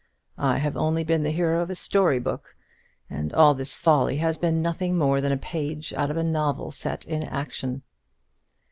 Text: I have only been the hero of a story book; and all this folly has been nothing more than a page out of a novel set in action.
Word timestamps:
I 0.39 0.57
have 0.57 0.75
only 0.75 1.03
been 1.03 1.21
the 1.21 1.29
hero 1.29 1.61
of 1.61 1.69
a 1.69 1.75
story 1.75 2.17
book; 2.17 2.55
and 3.07 3.31
all 3.35 3.53
this 3.53 3.75
folly 3.75 4.17
has 4.17 4.35
been 4.35 4.59
nothing 4.59 4.97
more 4.97 5.21
than 5.21 5.31
a 5.31 5.37
page 5.37 5.93
out 5.93 6.09
of 6.09 6.17
a 6.17 6.23
novel 6.23 6.71
set 6.71 7.05
in 7.05 7.21
action. 7.21 7.83